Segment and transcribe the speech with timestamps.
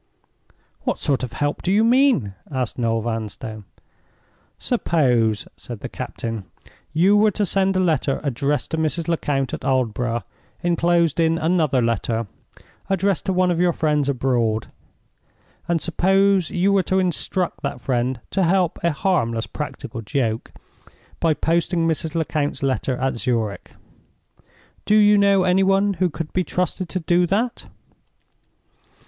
[0.81, 3.65] "What sort of help do you mean?" asked Noel Vanstone.
[4.57, 6.45] "Suppose," said the captain,
[6.91, 9.07] "you were to send a letter addressed to Mrs.
[9.07, 10.23] Lecount at Aldborough,
[10.63, 12.25] inclosed in another letter
[12.89, 14.71] addressed to one of your friends abroad?
[15.67, 20.51] And suppose you were to instruct that friend to help a harmless practical joke
[21.19, 22.15] by posting Mrs.
[22.15, 23.69] Lecount's letter at Zurich?
[24.85, 27.67] Do you know any one who could be trusted to do that?"